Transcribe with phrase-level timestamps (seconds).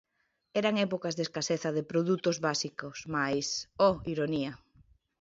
[0.59, 3.45] Eran épocas de escaseza de produtos básicos mais,
[3.87, 4.51] oh ironía!